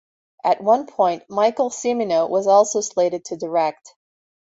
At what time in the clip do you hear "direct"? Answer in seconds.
3.37-3.93